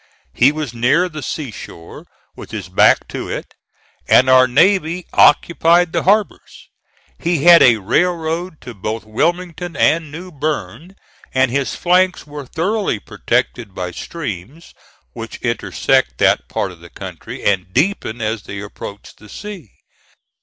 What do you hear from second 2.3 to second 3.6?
with his back to it,